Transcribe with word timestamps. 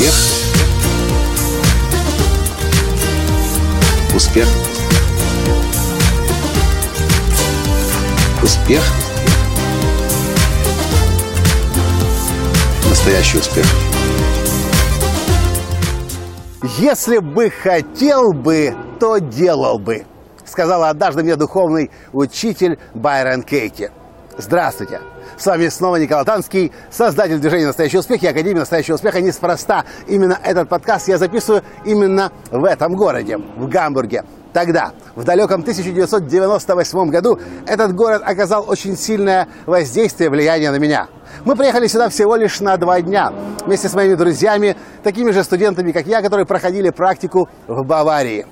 Успех. 0.00 0.14
Успех. 4.14 4.48
Успех. 8.42 8.82
Настоящий 12.88 13.38
успех. 13.38 13.66
Если 16.78 17.18
бы 17.18 17.50
хотел 17.50 18.32
бы, 18.32 18.74
то 18.98 19.18
делал 19.18 19.78
бы, 19.78 20.06
сказала 20.46 20.88
однажды 20.88 21.22
мне 21.22 21.36
духовный 21.36 21.90
учитель 22.14 22.78
Байрон 22.94 23.42
Кейти. 23.42 23.90
Здравствуйте! 24.40 25.00
С 25.36 25.44
вами 25.44 25.68
снова 25.68 25.96
Николай 25.96 26.24
Танский, 26.24 26.72
создатель 26.90 27.38
движения 27.38 27.66
«Настоящий 27.66 27.98
успех» 27.98 28.22
и 28.22 28.26
Академии 28.26 28.60
«Настоящего 28.60 28.94
успеха». 28.94 29.20
Неспроста 29.20 29.84
именно 30.06 30.38
этот 30.42 30.66
подкаст 30.70 31.08
я 31.08 31.18
записываю 31.18 31.62
именно 31.84 32.32
в 32.50 32.64
этом 32.64 32.94
городе, 32.94 33.36
в 33.36 33.68
Гамбурге. 33.68 34.24
Тогда, 34.54 34.92
в 35.14 35.24
далеком 35.24 35.60
1998 35.60 37.10
году, 37.10 37.38
этот 37.66 37.94
город 37.94 38.22
оказал 38.24 38.64
очень 38.66 38.96
сильное 38.96 39.46
воздействие, 39.66 40.30
влияние 40.30 40.70
на 40.70 40.78
меня. 40.78 41.08
Мы 41.44 41.54
приехали 41.54 41.86
сюда 41.86 42.08
всего 42.08 42.34
лишь 42.34 42.60
на 42.60 42.78
два 42.78 43.02
дня, 43.02 43.32
вместе 43.66 43.90
с 43.90 43.94
моими 43.94 44.14
друзьями, 44.14 44.74
такими 45.02 45.32
же 45.32 45.44
студентами, 45.44 45.92
как 45.92 46.06
я, 46.06 46.22
которые 46.22 46.46
проходили 46.46 46.88
практику 46.88 47.48
в 47.68 47.84
Баварии. 47.84 48.46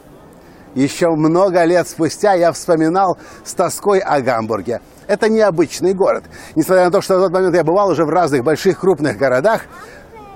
Еще 0.75 1.09
много 1.09 1.65
лет 1.65 1.89
спустя 1.89 2.35
я 2.35 2.53
вспоминал 2.53 3.17
с 3.43 3.55
тоской 3.55 4.01
о 4.01 4.21
Гамбурге– 4.21 4.83
это 5.09 5.29
необычный 5.29 5.95
город. 5.95 6.25
Несмотря 6.55 6.85
на 6.85 6.91
то, 6.93 7.01
что 7.01 7.17
в 7.17 7.23
тот 7.23 7.33
момент 7.33 7.57
я 7.57 7.65
бывал 7.65 7.89
уже 7.89 8.05
в 8.05 8.11
разных 8.11 8.45
больших 8.45 8.79
крупных 8.79 9.17
городах, 9.17 9.63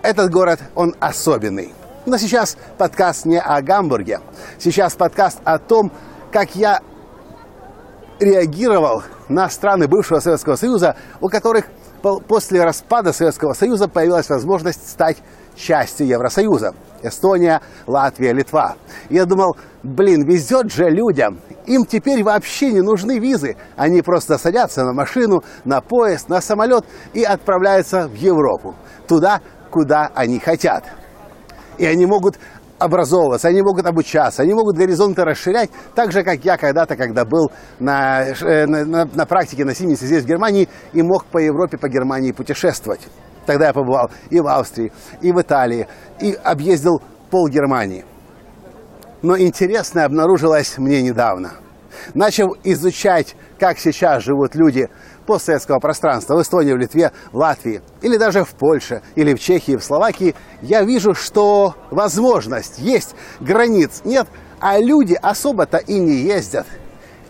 этот 0.02 0.32
город, 0.32 0.58
он 0.74 0.96
особенный. 0.98 1.72
Но 2.06 2.18
сейчас 2.18 2.56
подкаст 2.78 3.24
не 3.26 3.38
о 3.38 3.62
Гамбурге. 3.62 4.18
Сейчас 4.58 4.94
подкаст 4.94 5.38
о 5.44 5.58
том, 5.58 5.92
как 6.32 6.56
я 6.56 6.80
реагировал 8.18 9.04
на 9.28 9.48
страны 9.48 9.86
бывшего 9.86 10.18
Советского 10.18 10.56
Союза, 10.56 10.96
у 11.20 11.28
которых 11.28 11.66
после 12.02 12.62
распада 12.64 13.12
Советского 13.12 13.52
Союза 13.52 13.88
появилась 13.88 14.28
возможность 14.28 14.88
стать 14.88 15.18
частью 15.54 16.06
Евросоюза. 16.06 16.74
Эстония, 17.02 17.60
Латвия, 17.86 18.32
Литва. 18.32 18.76
Я 19.10 19.24
думал, 19.24 19.56
блин, 19.82 20.24
везет 20.24 20.70
же 20.70 20.88
людям. 20.88 21.40
Им 21.66 21.84
теперь 21.84 22.22
вообще 22.22 22.72
не 22.72 22.80
нужны 22.80 23.18
визы. 23.18 23.56
Они 23.76 24.02
просто 24.02 24.38
садятся 24.38 24.84
на 24.84 24.92
машину, 24.92 25.42
на 25.64 25.80
поезд, 25.80 26.28
на 26.28 26.40
самолет 26.40 26.84
и 27.12 27.24
отправляются 27.24 28.08
в 28.08 28.14
Европу. 28.14 28.74
Туда, 29.08 29.40
куда 29.70 30.10
они 30.14 30.38
хотят. 30.38 30.84
И 31.78 31.86
они 31.86 32.06
могут 32.06 32.38
образовываться, 32.82 33.48
они 33.48 33.62
могут 33.62 33.86
обучаться, 33.86 34.42
они 34.42 34.54
могут 34.54 34.76
горизонты 34.76 35.24
расширять, 35.24 35.70
так 35.94 36.12
же, 36.12 36.22
как 36.22 36.44
я 36.44 36.56
когда-то, 36.56 36.96
когда 36.96 37.24
был 37.24 37.50
на, 37.78 38.24
э, 38.24 38.66
на, 38.66 39.04
на 39.04 39.26
практике 39.26 39.64
на 39.64 39.74
Сименсе 39.74 40.06
здесь, 40.06 40.24
в 40.24 40.26
Германии, 40.26 40.68
и 40.92 41.02
мог 41.02 41.24
по 41.26 41.38
Европе, 41.38 41.78
по 41.78 41.88
Германии 41.88 42.32
путешествовать. 42.32 43.00
Тогда 43.46 43.68
я 43.68 43.72
побывал 43.72 44.10
и 44.30 44.40
в 44.40 44.46
Австрии, 44.46 44.92
и 45.20 45.32
в 45.32 45.40
Италии, 45.40 45.88
и 46.20 46.36
объездил 46.44 47.02
пол 47.30 47.48
Германии. 47.48 48.04
Но 49.22 49.38
интересное 49.38 50.04
обнаружилось 50.04 50.78
мне 50.78 51.02
недавно. 51.02 51.52
Начал 52.14 52.56
изучать, 52.64 53.36
как 53.58 53.78
сейчас 53.78 54.22
живут 54.24 54.54
люди 54.54 54.88
постсоветского 55.22 55.78
пространства 55.78 56.36
в 56.36 56.42
Эстонии, 56.42 56.72
в 56.72 56.76
Литве, 56.76 57.12
в 57.32 57.36
Латвии, 57.36 57.82
или 58.00 58.16
даже 58.16 58.44
в 58.44 58.50
Польше, 58.50 59.02
или 59.14 59.34
в 59.34 59.40
Чехии, 59.40 59.76
в 59.76 59.84
Словакии, 59.84 60.34
я 60.60 60.82
вижу, 60.82 61.14
что 61.14 61.74
возможность 61.90 62.78
есть, 62.78 63.14
границ 63.40 64.02
нет, 64.04 64.26
а 64.60 64.78
люди 64.78 65.18
особо-то 65.20 65.78
и 65.78 65.98
не 65.98 66.16
ездят. 66.16 66.66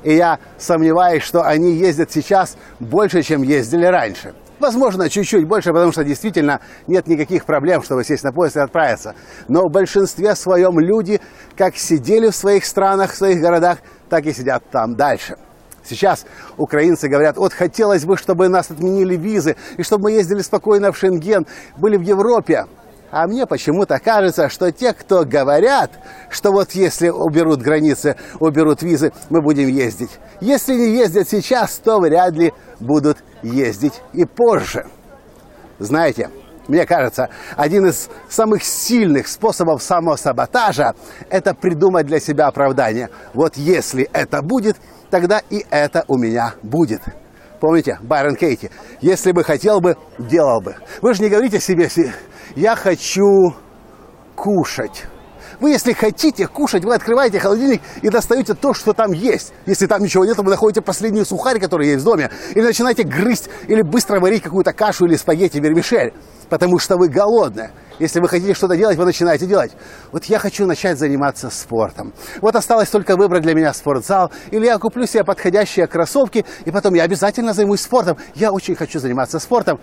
И 0.02 0.14
я 0.14 0.38
сомневаюсь, 0.58 1.22
что 1.22 1.42
они 1.42 1.72
ездят 1.72 2.10
сейчас 2.10 2.56
больше, 2.80 3.22
чем 3.22 3.42
ездили 3.42 3.86
раньше. 3.86 4.34
Возможно, 4.62 5.08
чуть-чуть 5.08 5.46
больше, 5.46 5.72
потому 5.72 5.90
что 5.90 6.04
действительно 6.04 6.60
нет 6.86 7.08
никаких 7.08 7.46
проблем, 7.46 7.82
чтобы 7.82 8.04
сесть 8.04 8.22
на 8.22 8.32
поезд 8.32 8.56
и 8.56 8.60
отправиться. 8.60 9.16
Но 9.48 9.66
в 9.66 9.72
большинстве 9.72 10.36
своем 10.36 10.78
люди 10.78 11.20
как 11.56 11.76
сидели 11.76 12.30
в 12.30 12.36
своих 12.36 12.64
странах, 12.64 13.10
в 13.10 13.16
своих 13.16 13.40
городах, 13.40 13.78
так 14.08 14.24
и 14.26 14.32
сидят 14.32 14.62
там 14.70 14.94
дальше. 14.94 15.36
Сейчас 15.84 16.24
украинцы 16.56 17.08
говорят, 17.08 17.36
вот 17.36 17.52
хотелось 17.52 18.04
бы, 18.04 18.16
чтобы 18.16 18.48
нас 18.48 18.70
отменили 18.70 19.16
визы, 19.16 19.56
и 19.76 19.82
чтобы 19.82 20.04
мы 20.04 20.12
ездили 20.12 20.40
спокойно 20.40 20.92
в 20.92 20.96
Шенген, 20.96 21.46
были 21.76 21.96
в 21.96 22.02
Европе. 22.02 22.66
А 23.10 23.26
мне 23.26 23.46
почему-то 23.46 23.98
кажется, 23.98 24.48
что 24.48 24.72
те, 24.72 24.94
кто 24.94 25.26
говорят, 25.26 25.90
что 26.30 26.50
вот 26.50 26.72
если 26.72 27.10
уберут 27.10 27.60
границы, 27.60 28.16
уберут 28.40 28.82
визы, 28.82 29.12
мы 29.28 29.42
будем 29.42 29.68
ездить. 29.68 30.18
Если 30.40 30.74
не 30.74 30.96
ездят 30.96 31.28
сейчас, 31.28 31.76
то 31.76 32.00
вряд 32.00 32.32
ли 32.32 32.54
будут 32.80 33.18
ездить 33.42 34.00
и 34.14 34.24
позже. 34.24 34.86
Знаете, 35.78 36.30
мне 36.72 36.86
кажется, 36.86 37.28
один 37.54 37.84
из 37.84 38.08
самых 38.30 38.64
сильных 38.64 39.28
способов 39.28 39.82
самосаботажа– 39.82 40.94
это 41.28 41.52
придумать 41.52 42.06
для 42.06 42.18
себя 42.18 42.46
оправдание. 42.46 43.10
Вот 43.34 43.58
если 43.58 44.08
это 44.14 44.40
будет, 44.40 44.78
тогда 45.10 45.42
и 45.50 45.66
это 45.68 46.06
у 46.08 46.16
меня 46.16 46.54
будет. 46.62 47.02
Помните, 47.60 47.98
Байрон 48.00 48.36
Кейти, 48.36 48.70
если 49.02 49.32
бы 49.32 49.44
хотел 49.44 49.82
бы, 49.82 49.98
делал 50.18 50.62
бы. 50.62 50.76
Вы 51.02 51.12
же 51.12 51.22
не 51.22 51.28
говорите 51.28 51.60
себе, 51.60 51.90
я 52.56 52.74
хочу 52.74 53.54
кушать. 54.34 55.04
Вы, 55.62 55.70
если 55.70 55.92
хотите 55.92 56.48
кушать, 56.48 56.84
вы 56.84 56.92
открываете 56.92 57.38
холодильник 57.38 57.82
и 58.02 58.08
достаете 58.08 58.54
то, 58.54 58.74
что 58.74 58.92
там 58.94 59.12
есть. 59.12 59.52
Если 59.64 59.86
там 59.86 60.02
ничего 60.02 60.24
нет, 60.24 60.36
вы 60.36 60.50
находите 60.50 60.80
последний 60.80 61.24
сухарь, 61.24 61.60
который 61.60 61.86
есть 61.86 62.02
в 62.02 62.04
доме, 62.04 62.32
или 62.56 62.64
начинаете 62.64 63.04
грызть, 63.04 63.48
или 63.68 63.80
быстро 63.82 64.18
варить 64.18 64.42
какую-то 64.42 64.72
кашу 64.72 65.06
или 65.06 65.14
спагетти 65.14 65.58
вермишель, 65.58 66.14
потому 66.48 66.80
что 66.80 66.96
вы 66.96 67.08
голодны. 67.08 67.70
Если 68.00 68.18
вы 68.18 68.26
хотите 68.26 68.54
что-то 68.54 68.76
делать, 68.76 68.98
вы 68.98 69.04
начинаете 69.04 69.46
делать. 69.46 69.70
Вот 70.10 70.24
я 70.24 70.40
хочу 70.40 70.66
начать 70.66 70.98
заниматься 70.98 71.48
спортом. 71.48 72.12
Вот 72.40 72.56
осталось 72.56 72.88
только 72.88 73.16
выбрать 73.16 73.44
для 73.44 73.54
меня 73.54 73.72
спортзал, 73.72 74.32
или 74.50 74.66
я 74.66 74.78
куплю 74.78 75.06
себе 75.06 75.22
подходящие 75.22 75.86
кроссовки, 75.86 76.44
и 76.64 76.72
потом 76.72 76.94
я 76.94 77.04
обязательно 77.04 77.52
займусь 77.52 77.82
спортом. 77.82 78.16
Я 78.34 78.50
очень 78.50 78.74
хочу 78.74 78.98
заниматься 78.98 79.38
спортом 79.38 79.78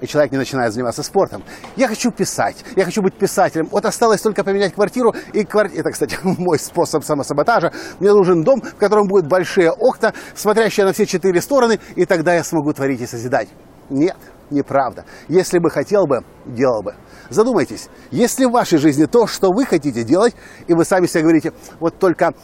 и 0.00 0.06
человек 0.06 0.32
не 0.32 0.38
начинает 0.38 0.72
заниматься 0.72 1.02
спортом. 1.02 1.42
Я 1.76 1.88
хочу 1.88 2.10
писать, 2.10 2.56
я 2.76 2.84
хочу 2.84 3.02
быть 3.02 3.14
писателем. 3.14 3.68
Вот 3.70 3.84
осталось 3.84 4.20
только 4.20 4.44
поменять 4.44 4.74
квартиру, 4.74 5.14
и 5.32 5.44
квар... 5.44 5.70
это, 5.74 5.90
кстати, 5.90 6.18
мой 6.22 6.58
способ 6.58 7.04
самосаботажа. 7.04 7.72
Мне 8.00 8.12
нужен 8.12 8.42
дом, 8.42 8.60
в 8.60 8.76
котором 8.76 9.08
будут 9.08 9.28
большие 9.28 9.70
окна, 9.70 10.12
смотрящие 10.34 10.86
на 10.86 10.92
все 10.92 11.06
четыре 11.06 11.40
стороны, 11.40 11.80
и 11.94 12.04
тогда 12.04 12.34
я 12.34 12.44
смогу 12.44 12.72
творить 12.72 13.00
и 13.00 13.06
созидать. 13.06 13.48
Нет, 13.88 14.16
неправда. 14.50 15.04
Если 15.28 15.58
бы 15.58 15.70
хотел 15.70 16.06
бы, 16.06 16.24
делал 16.44 16.82
бы. 16.82 16.94
Задумайтесь, 17.28 17.88
если 18.10 18.44
в 18.44 18.52
вашей 18.52 18.78
жизни 18.78 19.06
то, 19.06 19.26
что 19.26 19.50
вы 19.50 19.64
хотите 19.64 20.04
делать, 20.04 20.34
и 20.66 20.74
вы 20.74 20.84
сами 20.84 21.06
себе 21.06 21.22
говорите, 21.22 21.52
вот 21.80 21.98
только 21.98 22.34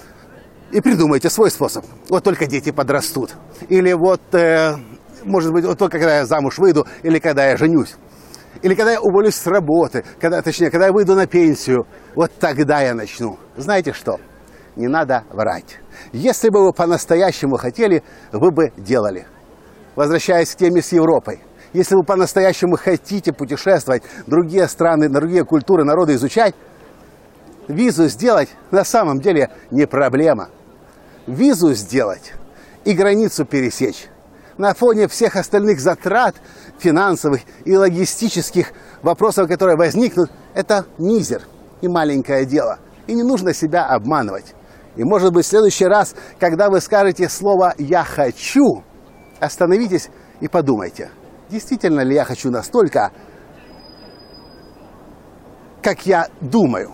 и 0.72 0.80
придумайте 0.80 1.30
свой 1.30 1.50
способ. 1.50 1.84
Вот 2.08 2.24
только 2.24 2.46
дети 2.46 2.70
подрастут. 2.70 3.34
Или 3.68 3.92
вот 3.92 4.22
э, 4.32 4.74
может 5.24 5.52
быть, 5.52 5.64
вот 5.64 5.78
только 5.78 5.98
когда 5.98 6.18
я 6.18 6.26
замуж 6.26 6.58
выйду 6.58 6.86
или 7.02 7.18
когда 7.18 7.46
я 7.46 7.56
женюсь. 7.56 7.96
Или 8.62 8.74
когда 8.74 8.92
я 8.92 9.00
уволюсь 9.00 9.34
с 9.34 9.46
работы, 9.46 10.04
когда, 10.20 10.42
точнее, 10.42 10.70
когда 10.70 10.86
я 10.86 10.92
выйду 10.92 11.14
на 11.14 11.26
пенсию, 11.26 11.86
вот 12.14 12.30
тогда 12.38 12.80
я 12.80 12.94
начну. 12.94 13.38
Знаете 13.56 13.92
что? 13.92 14.20
Не 14.76 14.88
надо 14.88 15.24
врать. 15.30 15.78
Если 16.12 16.48
бы 16.48 16.64
вы 16.64 16.72
по-настоящему 16.72 17.56
хотели, 17.56 18.02
вы 18.30 18.50
бы 18.50 18.72
делали. 18.76 19.26
Возвращаясь 19.96 20.54
к 20.54 20.58
теме 20.58 20.82
с 20.82 20.92
Европой. 20.92 21.40
Если 21.72 21.94
вы 21.94 22.04
по-настоящему 22.04 22.76
хотите 22.76 23.32
путешествовать, 23.32 24.02
другие 24.26 24.68
страны, 24.68 25.08
другие 25.08 25.44
культуры, 25.44 25.84
народы 25.84 26.14
изучать, 26.14 26.54
визу 27.66 28.08
сделать 28.08 28.50
на 28.70 28.84
самом 28.84 29.20
деле 29.20 29.50
не 29.70 29.86
проблема. 29.86 30.50
Визу 31.26 31.72
сделать 31.72 32.32
и 32.84 32.92
границу 32.92 33.44
пересечь 33.44 34.08
на 34.62 34.74
фоне 34.74 35.08
всех 35.08 35.34
остальных 35.34 35.80
затрат 35.80 36.36
финансовых 36.78 37.40
и 37.64 37.76
логистических 37.76 38.68
вопросов, 39.02 39.48
которые 39.48 39.76
возникнут, 39.76 40.30
это 40.54 40.86
мизер 40.98 41.42
и 41.80 41.88
маленькое 41.88 42.46
дело. 42.46 42.78
И 43.08 43.14
не 43.14 43.24
нужно 43.24 43.54
себя 43.54 43.86
обманывать. 43.86 44.54
И 44.94 45.02
может 45.02 45.32
быть 45.32 45.46
в 45.46 45.48
следующий 45.48 45.86
раз, 45.86 46.14
когда 46.38 46.70
вы 46.70 46.80
скажете 46.80 47.28
слово 47.28 47.74
«я 47.76 48.04
хочу», 48.04 48.84
остановитесь 49.40 50.10
и 50.40 50.46
подумайте, 50.46 51.10
действительно 51.50 52.02
ли 52.02 52.14
я 52.14 52.24
хочу 52.24 52.48
настолько, 52.52 53.10
как 55.82 56.06
я 56.06 56.28
думаю. 56.40 56.92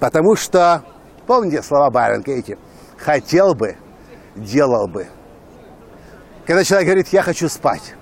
Потому 0.00 0.36
что, 0.36 0.84
помните 1.26 1.62
слова 1.62 1.90
Байрон 1.90 2.22
Кейти, 2.22 2.56
хотел 2.96 3.54
бы, 3.54 3.76
делал 4.36 4.88
бы. 4.88 5.08
Когда 6.46 6.64
человек 6.64 6.88
говорит, 6.88 7.08
я 7.08 7.22
хочу 7.22 7.48
спать. 7.48 7.94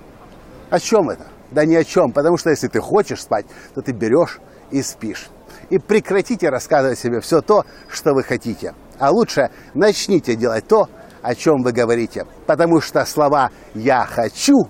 О 0.71 0.81
чем 0.81 1.11
это? 1.11 1.27
Да 1.51 1.65
ни 1.65 1.75
о 1.75 1.85
чем. 1.85 2.13
Потому 2.13 2.39
что 2.39 2.51
если 2.51 2.69
ты 2.69 2.81
хочешь 2.81 3.23
спать, 3.23 3.47
то 3.75 3.83
ты 3.83 3.93
берешь 3.93 4.39
и 4.71 4.83
спишь. 4.83 5.29
И 5.69 5.79
прекратите 5.79 6.49
рассказывать 6.49 6.99
себе 6.99 7.21
все 7.21 7.43
то, 7.43 7.65
что 7.89 8.15
вы 8.15 8.23
хотите. 8.23 8.75
А 8.99 9.11
лучше 9.11 9.51
начните 9.75 10.37
делать 10.37 10.67
то, 10.67 10.89
о 11.23 11.35
чем 11.35 11.63
вы 11.63 11.73
говорите. 11.73 12.27
Потому 12.47 12.81
что 12.81 13.05
слова 13.05 13.51
«я 13.75 14.05
хочу», 14.05 14.69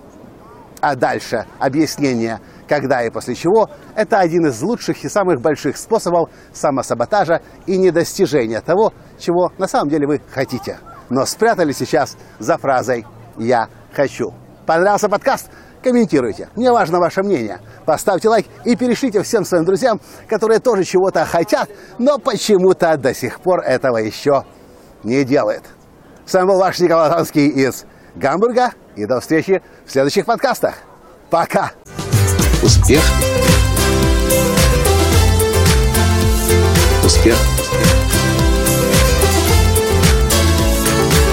а 0.81 0.95
дальше 0.95 1.45
объяснение 1.59 2.39
«когда 2.67 3.03
и 3.03 3.09
после 3.09 3.35
чего»– 3.35 3.69
это 3.95 4.19
один 4.19 4.47
из 4.47 4.61
лучших 4.61 5.03
и 5.03 5.09
самых 5.09 5.41
больших 5.41 5.77
способов 5.77 6.29
самосаботажа 6.53 7.41
и 7.67 7.77
недостижения 7.77 8.59
того, 8.61 8.93
чего 9.17 9.51
на 9.57 9.67
самом 9.67 9.89
деле 9.89 10.07
вы 10.07 10.21
хотите. 10.31 10.79
Но 11.09 11.25
спрятали 11.25 11.71
сейчас 11.71 12.17
за 12.39 12.57
фразой 12.57 13.05
«я 13.37 13.67
хочу». 13.93 14.33
Понравился 14.65 15.09
подкаст? 15.09 15.49
Комментируйте. 15.83 16.49
Мне 16.55 16.71
важно 16.71 16.99
ваше 16.99 17.23
мнение. 17.23 17.59
Поставьте 17.85 18.29
лайк 18.29 18.45
и 18.65 18.75
перешлите 18.75 19.23
всем 19.23 19.43
своим 19.43 19.65
друзьям, 19.65 19.99
которые 20.27 20.59
тоже 20.59 20.83
чего-то 20.83 21.25
хотят, 21.25 21.69
но 21.97 22.19
почему-то 22.19 22.95
до 22.97 23.13
сих 23.13 23.39
пор 23.39 23.61
этого 23.61 23.97
еще 23.97 24.43
не 25.03 25.23
делают. 25.23 25.63
С 26.25 26.33
вами 26.33 26.47
был 26.47 26.59
ваш 26.59 26.79
Николай 26.79 27.09
Танский 27.09 27.47
из 27.47 27.85
Гамбурга. 28.15 28.71
И 28.95 29.05
до 29.05 29.19
встречи 29.19 29.61
в 29.85 29.91
следующих 29.91 30.25
подкастах. 30.25 30.75
Пока! 31.29 31.71
Успех! 32.61 33.01
Успех! 37.03 37.37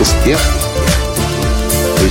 Успех! 0.00 0.57